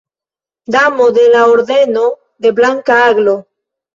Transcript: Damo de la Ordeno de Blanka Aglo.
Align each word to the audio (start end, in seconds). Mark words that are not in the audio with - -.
Damo 0.75 1.09
de 1.17 1.25
la 1.29 1.43
Ordeno 1.51 2.17
de 2.39 2.51
Blanka 2.61 3.05
Aglo. 3.05 3.37